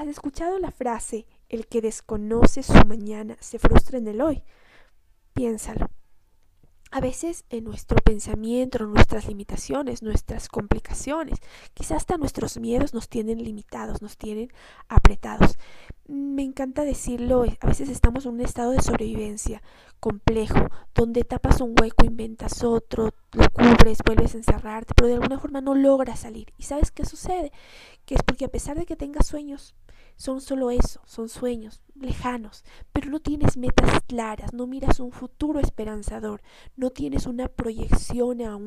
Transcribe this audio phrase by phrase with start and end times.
[0.00, 4.42] ¿Has escuchado la frase, el que desconoce su mañana se frustra en el hoy?
[5.34, 5.90] Piénsalo.
[6.90, 11.38] A veces en nuestro pensamiento, nuestras limitaciones, nuestras complicaciones,
[11.74, 14.50] quizás hasta nuestros miedos nos tienen limitados, nos tienen
[14.88, 15.58] apretados.
[16.08, 19.62] Me encanta decirlo, a veces estamos en un estado de sobrevivencia
[20.00, 25.38] complejo, donde tapas un hueco, inventas otro, lo cubres, vuelves a encerrarte, pero de alguna
[25.38, 26.52] forma no logras salir.
[26.56, 27.52] ¿Y sabes qué sucede?
[28.06, 29.76] Que es porque a pesar de que tengas sueños,
[30.16, 35.60] son solo eso, son sueños lejanos, pero no tienes metas claras, no miras un futuro
[35.60, 36.42] esperanzador,
[36.76, 38.58] no tienes una proyección a, a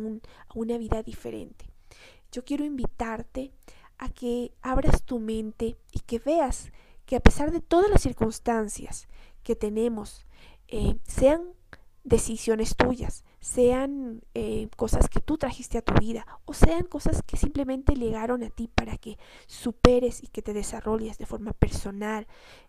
[0.55, 1.65] una vida diferente.
[2.31, 3.51] Yo quiero invitarte
[3.97, 6.71] a que abras tu mente y que veas
[7.05, 9.07] que a pesar de todas las circunstancias
[9.43, 10.25] que tenemos,
[10.67, 11.53] eh, sean
[12.03, 17.35] decisiones tuyas, sean eh, cosas que tú trajiste a tu vida o sean cosas que
[17.35, 22.25] simplemente llegaron a ti para que superes y que te desarrolles de forma personal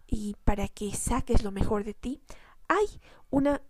[0.09, 2.21] y para que saques lo mejor de ti,
[2.67, 2.87] hay
[3.31, 3.63] una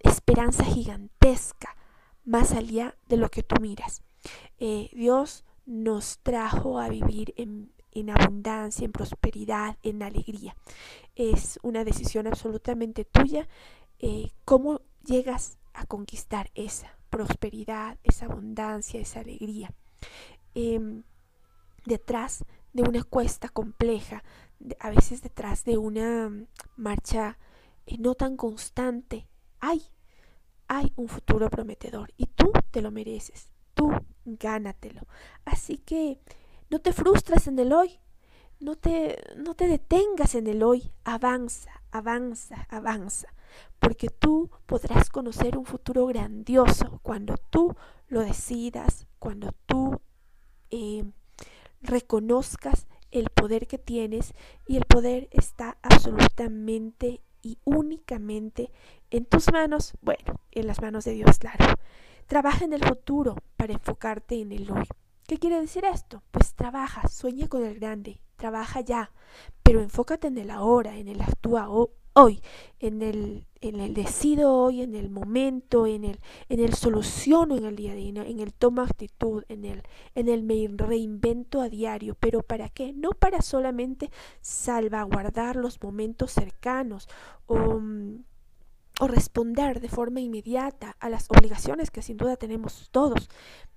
[0.00, 1.74] esperanza gigantesca
[2.22, 4.02] más allá de lo que tú miras.
[4.58, 10.54] Eh, Dios nos trajo a vivir en, en abundancia, en prosperidad, en alegría.
[11.14, 13.48] Es una decisión absolutamente tuya
[14.00, 19.72] eh, cómo llegas a conquistar esa prosperidad, esa abundancia, esa alegría.
[20.54, 21.02] Em,
[21.84, 24.22] detrás de una cuesta compleja,
[24.80, 26.30] a veces detrás de una
[26.76, 27.38] marcha
[27.86, 29.28] eh, no tan constante,
[29.60, 29.82] hay,
[30.68, 33.90] hay un futuro prometedor y tú te lo mereces, tú
[34.24, 35.02] gánatelo.
[35.44, 36.18] Así que
[36.70, 37.98] no te frustres en el hoy,
[38.60, 43.28] no te, no te detengas en el hoy, avanza, avanza, avanza
[43.78, 47.74] porque tú podrás conocer un futuro grandioso cuando tú
[48.08, 50.00] lo decidas, cuando tú
[50.70, 51.04] eh,
[51.80, 54.34] reconozcas el poder que tienes
[54.66, 58.70] y el poder está absolutamente y únicamente
[59.10, 61.74] en tus manos, bueno, en las manos de Dios, claro.
[62.26, 64.86] Trabaja en el futuro para enfocarte en el hoy.
[65.26, 66.22] ¿Qué quiere decir esto?
[66.30, 69.12] Pues trabaja, sueña con el grande, trabaja ya,
[69.62, 71.68] pero enfócate en el ahora, en el actúa
[72.14, 72.42] hoy,
[72.80, 77.64] en el, en el decido hoy, en el momento, en el, en el soluciono en
[77.64, 79.82] el día a día, en el toma actitud, en el,
[80.14, 82.16] en el me reinvento a diario.
[82.18, 82.92] ¿Pero para qué?
[82.92, 87.08] No para solamente salvaguardar los momentos cercanos
[87.46, 88.24] o mm,
[89.00, 93.28] o responder de forma inmediata a las obligaciones que sin duda tenemos todos,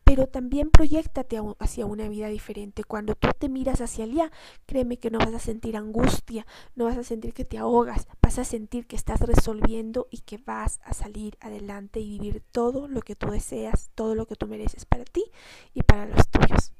[0.05, 2.83] pero también proyectate hacia una vida diferente.
[2.83, 4.31] Cuando tú te miras hacia allá,
[4.65, 6.45] créeme que no vas a sentir angustia,
[6.75, 10.37] no vas a sentir que te ahogas, vas a sentir que estás resolviendo y que
[10.37, 14.47] vas a salir adelante y vivir todo lo que tú deseas, todo lo que tú
[14.47, 15.25] mereces para ti
[15.73, 16.71] y para los tuyos.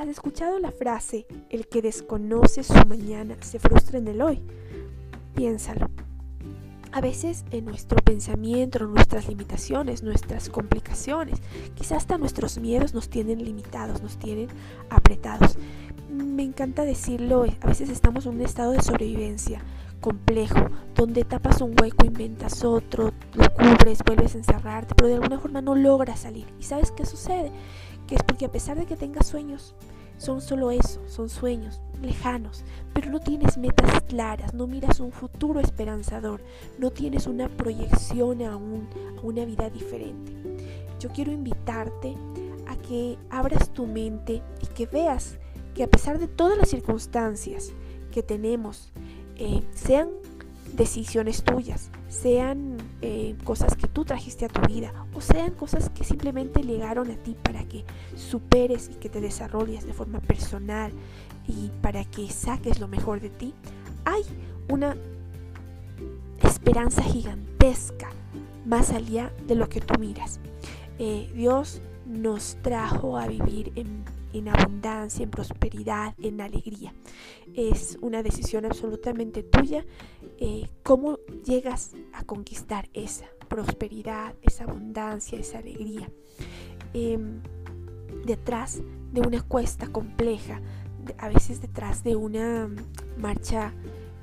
[0.00, 4.40] ¿Has escuchado la frase, el que desconoce su mañana se frustra en el hoy?
[5.34, 5.90] Piénsalo.
[6.90, 11.40] A veces en nuestro pensamiento, nuestras limitaciones, nuestras complicaciones,
[11.74, 14.48] quizás hasta nuestros miedos nos tienen limitados, nos tienen
[14.88, 15.58] apretados.
[16.08, 19.60] Me encanta decirlo, a veces estamos en un estado de sobrevivencia
[20.00, 25.38] complejo, donde tapas un hueco, inventas otro, lo cubres, vuelves a encerrarte, pero de alguna
[25.38, 26.46] forma no logras salir.
[26.58, 27.50] ¿Y sabes qué sucede?
[28.06, 29.74] Que es porque a pesar de que tengas sueños,
[30.18, 35.58] son solo eso, son sueños lejanos, pero no tienes metas claras, no miras un futuro
[35.60, 36.42] esperanzador,
[36.78, 38.56] no tienes una proyección a, a
[39.22, 40.34] una vida diferente.
[40.98, 42.14] Yo quiero invitarte
[42.68, 45.38] a que abras tu mente y que veas
[45.74, 47.72] que a pesar de todas las circunstancias
[48.12, 48.92] que tenemos,
[49.36, 50.10] eh, sean
[50.72, 56.04] decisiones tuyas, sean eh, cosas que tú trajiste a tu vida o sean cosas que
[56.04, 57.84] simplemente llegaron a ti para que
[58.16, 60.92] superes y que te desarrolles de forma personal
[61.46, 63.54] y para que saques lo mejor de ti,
[64.04, 64.22] hay
[64.68, 64.96] una
[66.42, 68.10] esperanza gigantesca
[68.64, 70.40] más allá de lo que tú miras.
[70.98, 76.92] Eh, Dios nos trajo a vivir en en abundancia, en prosperidad, en alegría.
[77.54, 79.84] Es una decisión absolutamente tuya
[80.38, 86.10] eh, cómo llegas a conquistar esa prosperidad, esa abundancia, esa alegría.
[86.94, 87.40] Em,
[88.24, 88.82] detrás
[89.12, 90.60] de una cuesta compleja,
[91.18, 92.68] a veces detrás de una
[93.18, 93.72] marcha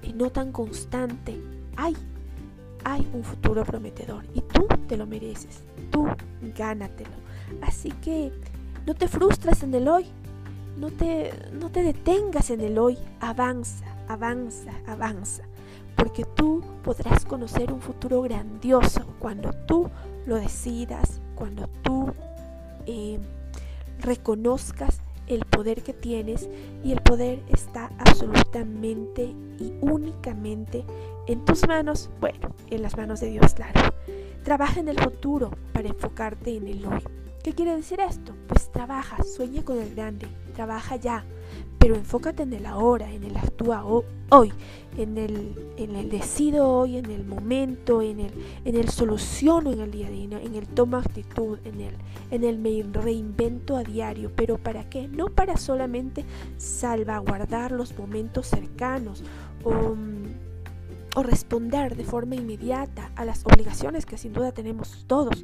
[0.02, 1.40] eh, no tan constante,
[1.76, 1.96] hay,
[2.84, 6.08] hay un futuro prometedor y tú te lo mereces, tú
[6.56, 7.12] gánatelo.
[7.62, 8.32] Así que
[8.88, 10.06] no te frustres en el hoy.
[10.78, 12.98] No te, no te detengas en el hoy.
[13.20, 15.44] Avanza, avanza, avanza,
[15.98, 19.90] porque tú podrás conocer un futuro grandioso cuando tú
[20.26, 22.14] lo decidas, cuando tú
[22.86, 23.20] eh,
[24.00, 26.48] reconozcas el poder que tienes
[26.84, 29.24] y el poder está absolutamente
[29.60, 30.86] y únicamente
[31.28, 33.94] en tus manos, bueno, en las manos de Dios, claro.
[34.46, 37.27] Trabaja en el futuro para enfocarte en el hoy.
[37.48, 38.36] ¿Qué quiere decir esto?
[38.46, 41.24] Pues trabaja, sueña con el grande, trabaja ya,
[41.80, 44.52] pero enfócate en el ahora, en el actúa hoy,
[44.98, 48.34] en el, en el decido hoy, en el momento, en el,
[48.66, 51.96] en el soluciono en el día a día, en el toma actitud, en el,
[52.32, 54.30] en el me reinvento a diario.
[54.36, 55.08] ¿Pero para qué?
[55.08, 56.26] No para solamente
[56.58, 59.24] salvaguardar los momentos cercanos
[59.64, 59.96] o
[61.16, 65.44] o responder de forma inmediata a las obligaciones que sin duda tenemos todos,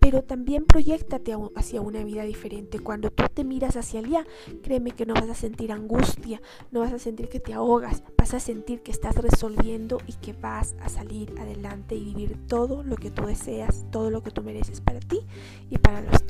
[0.00, 2.80] pero también proyectate hacia una vida diferente.
[2.80, 4.26] Cuando tú te miras hacia allá,
[4.62, 6.40] créeme que no vas a sentir angustia,
[6.72, 10.32] no vas a sentir que te ahogas, vas a sentir que estás resolviendo y que
[10.32, 14.42] vas a salir adelante y vivir todo lo que tú deseas, todo lo que tú
[14.42, 15.20] mereces para ti
[15.68, 16.20] y para los